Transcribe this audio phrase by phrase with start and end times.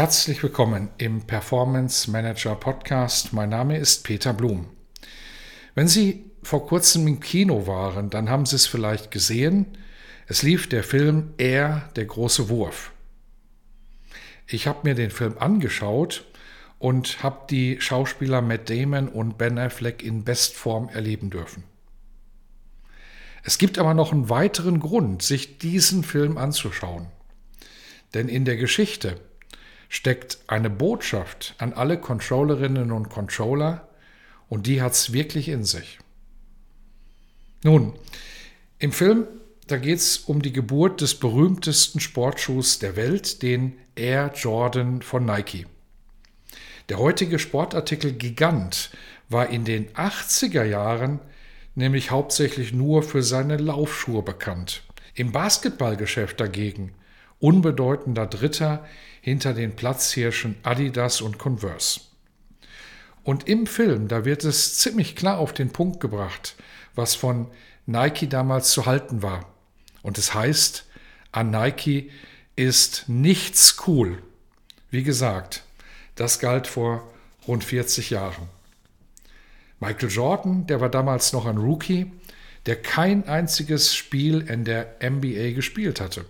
[0.00, 3.34] Herzlich willkommen im Performance Manager Podcast.
[3.34, 4.66] Mein Name ist Peter Blum.
[5.74, 9.76] Wenn Sie vor kurzem im Kino waren, dann haben Sie es vielleicht gesehen.
[10.26, 12.92] Es lief der Film Er, der große Wurf.
[14.46, 16.24] Ich habe mir den Film angeschaut
[16.78, 21.62] und habe die Schauspieler Matt Damon und Ben Affleck in Bestform erleben dürfen.
[23.44, 27.08] Es gibt aber noch einen weiteren Grund, sich diesen Film anzuschauen.
[28.14, 29.20] Denn in der Geschichte
[29.90, 33.88] steckt eine Botschaft an alle Controllerinnen und Controller
[34.48, 35.98] und die hat es wirklich in sich.
[37.62, 37.92] Nun,
[38.78, 39.26] im Film,
[39.66, 45.26] da geht es um die Geburt des berühmtesten Sportschuhs der Welt, den Air Jordan von
[45.26, 45.66] Nike.
[46.88, 48.90] Der heutige Sportartikel Gigant
[49.28, 51.20] war in den 80er Jahren
[51.74, 54.82] nämlich hauptsächlich nur für seine Laufschuhe bekannt.
[55.14, 56.92] Im Basketballgeschäft dagegen
[57.40, 58.86] unbedeutender Dritter
[59.20, 62.00] hinter den Platzhirschen Adidas und Converse.
[63.22, 66.54] Und im Film, da wird es ziemlich klar auf den Punkt gebracht,
[66.94, 67.48] was von
[67.86, 69.52] Nike damals zu halten war.
[70.02, 70.86] Und es heißt,
[71.32, 72.10] an Nike
[72.56, 74.22] ist nichts cool.
[74.90, 75.64] Wie gesagt,
[76.14, 77.10] das galt vor
[77.46, 78.48] rund 40 Jahren.
[79.78, 82.12] Michael Jordan, der war damals noch ein Rookie,
[82.66, 86.26] der kein einziges Spiel in der NBA gespielt hatte.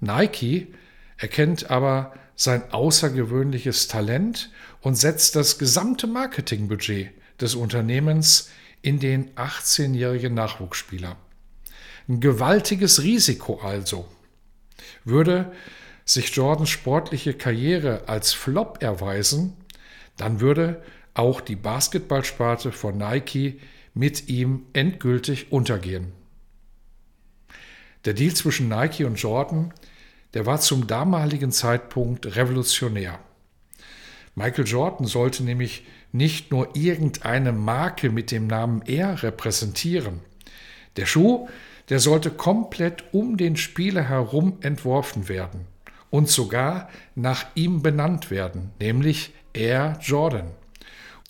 [0.00, 0.68] Nike
[1.16, 4.50] erkennt aber sein außergewöhnliches Talent
[4.80, 8.50] und setzt das gesamte Marketingbudget des Unternehmens
[8.82, 11.16] in den 18-jährigen Nachwuchsspieler.
[12.08, 14.08] Ein gewaltiges Risiko also.
[15.04, 15.52] Würde
[16.04, 19.52] sich Jordans sportliche Karriere als Flop erweisen,
[20.16, 20.82] dann würde
[21.14, 23.60] auch die Basketballsparte von Nike
[23.94, 26.12] mit ihm endgültig untergehen.
[28.04, 29.72] Der Deal zwischen Nike und Jordan
[30.34, 33.18] der war zum damaligen Zeitpunkt revolutionär.
[34.34, 40.20] Michael Jordan sollte nämlich nicht nur irgendeine Marke mit dem Namen Air repräsentieren.
[40.96, 41.48] Der Schuh,
[41.88, 45.66] der sollte komplett um den Spieler herum entworfen werden
[46.10, 50.50] und sogar nach ihm benannt werden, nämlich Air Jordan.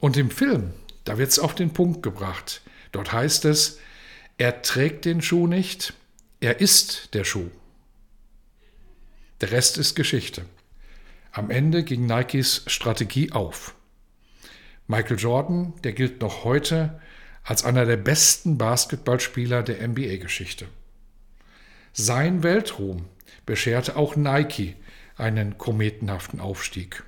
[0.00, 0.72] Und im Film,
[1.04, 2.62] da wird es auf den Punkt gebracht.
[2.92, 3.78] Dort heißt es,
[4.38, 5.94] er trägt den Schuh nicht,
[6.40, 7.50] er ist der Schuh.
[9.40, 10.44] Der Rest ist Geschichte.
[11.32, 13.74] Am Ende ging Nikes Strategie auf.
[14.86, 17.00] Michael Jordan, der gilt noch heute
[17.42, 20.66] als einer der besten Basketballspieler der NBA-Geschichte.
[21.92, 23.06] Sein Weltruhm
[23.46, 24.76] bescherte auch Nike
[25.16, 27.04] einen kometenhaften Aufstieg.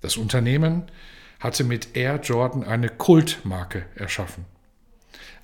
[0.00, 0.90] Das Unternehmen
[1.38, 4.44] hatte mit Air Jordan eine Kultmarke erschaffen.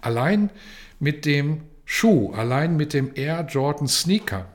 [0.01, 0.51] Allein
[0.99, 4.47] mit dem Schuh, allein mit dem Air Jordan Sneaker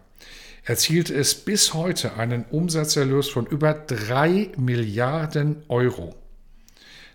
[0.66, 6.14] erzielte es bis heute einen Umsatzerlös von über 3 Milliarden Euro.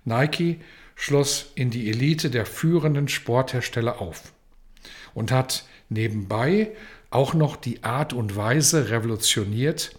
[0.05, 0.61] Nike
[0.95, 4.33] schloss in die Elite der führenden Sporthersteller auf
[5.13, 6.73] und hat nebenbei
[7.11, 9.99] auch noch die Art und Weise revolutioniert,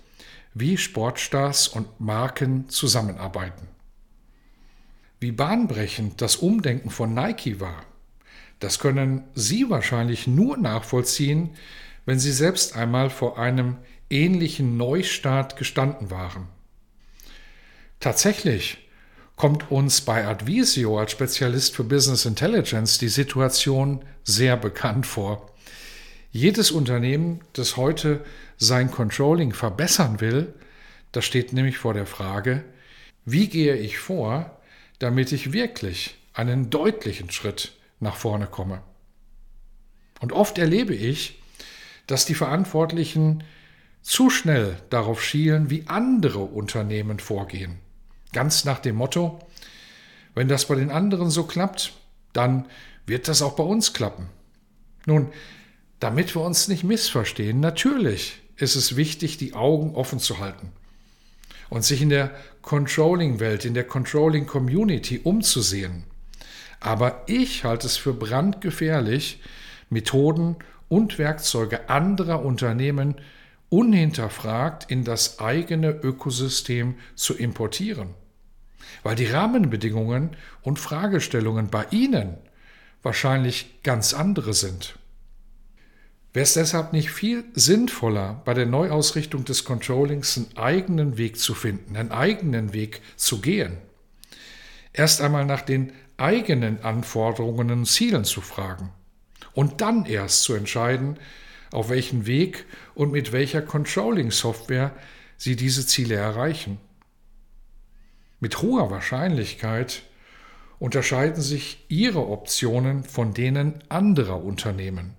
[0.56, 3.68] wie Sportstars und Marken zusammenarbeiten.
[5.20, 7.84] Wie bahnbrechend das Umdenken von Nike war,
[8.60, 11.52] das können Sie wahrscheinlich nur nachvollziehen,
[12.08, 13.78] wenn sie selbst einmal vor einem
[14.10, 16.48] ähnlichen Neustart gestanden waren.
[18.00, 18.78] Tatsächlich
[19.36, 25.52] kommt uns bei Advisio als Spezialist für Business Intelligence die Situation sehr bekannt vor.
[26.32, 28.24] Jedes Unternehmen, das heute
[28.58, 30.54] sein Controlling verbessern will,
[31.12, 32.64] das steht nämlich vor der Frage,
[33.26, 34.58] wie gehe ich vor,
[35.00, 38.82] damit ich wirklich einen deutlichen Schritt nach vorne komme.
[40.20, 41.42] Und oft erlebe ich,
[42.08, 43.44] dass die Verantwortlichen
[44.02, 47.80] zu schnell darauf schielen, wie andere Unternehmen vorgehen.
[48.34, 49.40] Ganz nach dem Motto,
[50.34, 51.94] wenn das bei den anderen so klappt,
[52.34, 52.68] dann
[53.06, 54.30] wird das auch bei uns klappen.
[55.06, 55.30] Nun,
[56.00, 60.72] damit wir uns nicht missverstehen, natürlich ist es wichtig, die Augen offen zu halten
[61.70, 66.04] und sich in der Controlling-Welt, in der Controlling-Community umzusehen.
[66.80, 69.42] Aber ich halte es für brandgefährlich,
[69.90, 70.58] Methoden
[70.90, 73.16] und Werkzeuge anderer Unternehmen
[73.70, 78.14] unhinterfragt in das eigene Ökosystem zu importieren,
[79.04, 80.32] weil die Rahmenbedingungen
[80.62, 82.38] und Fragestellungen bei Ihnen
[83.04, 84.98] wahrscheinlich ganz andere sind.
[86.34, 91.54] Wäre es deshalb nicht viel sinnvoller, bei der Neuausrichtung des Controllings einen eigenen Weg zu
[91.54, 93.78] finden, einen eigenen Weg zu gehen?
[94.94, 98.92] Erst einmal nach den eigenen Anforderungen und Zielen zu fragen
[99.54, 101.18] und dann erst zu entscheiden,
[101.72, 102.66] auf welchen Weg
[102.96, 104.92] und mit welcher Controlling-Software
[105.38, 106.80] Sie diese Ziele erreichen.
[108.40, 110.04] Mit hoher Wahrscheinlichkeit
[110.80, 115.14] unterscheiden sich Ihre Optionen von denen anderer Unternehmen.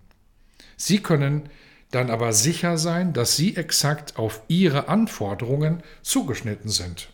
[0.77, 1.49] Sie können
[1.91, 7.09] dann aber sicher sein, dass Sie exakt auf Ihre Anforderungen zugeschnitten sind.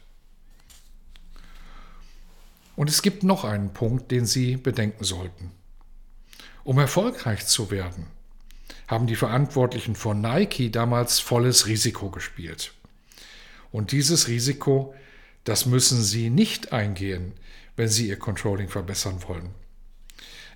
[2.85, 5.53] Und es gibt noch einen Punkt, den Sie bedenken sollten.
[6.65, 8.09] Um erfolgreich zu werden,
[8.89, 12.75] haben die Verantwortlichen von Nike damals volles Risiko gespielt.
[13.73, 14.95] Und dieses Risiko,
[15.45, 17.33] das müssen Sie nicht eingehen,
[17.75, 19.49] wenn Sie Ihr Controlling verbessern wollen.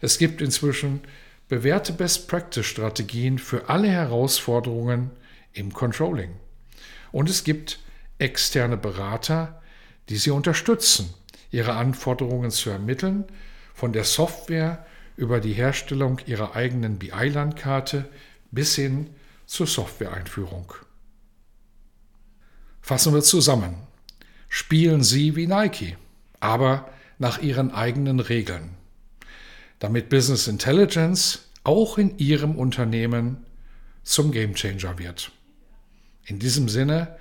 [0.03, 1.01] Es gibt inzwischen
[1.49, 5.13] bewährte Best-Practice-Strategien für alle Herausforderungen
[5.55, 6.33] im Controlling.
[7.11, 7.79] Und es gibt
[8.19, 9.63] externe Berater,
[10.11, 11.15] die Sie unterstützen,
[11.51, 13.25] Ihre Anforderungen zu ermitteln,
[13.75, 14.85] von der Software
[15.17, 18.09] über die Herstellung Ihrer eigenen BI-Landkarte
[18.51, 19.11] bis hin
[19.47, 20.73] zur Software-Einführung.
[22.81, 23.77] Fassen wir zusammen.
[24.49, 25.97] Spielen Sie wie Nike,
[26.41, 28.71] aber nach Ihren eigenen Regeln,
[29.79, 33.45] damit Business Intelligence auch in Ihrem Unternehmen
[34.05, 35.33] zum Gamechanger wird.
[36.25, 37.17] In diesem Sinne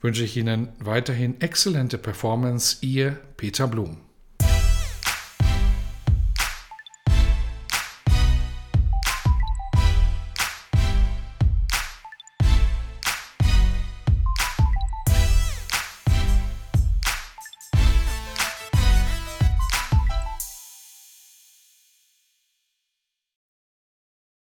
[0.00, 4.07] wünsche ich Ihnen weiterhin exzellente Performance, Ihr Peter Blum.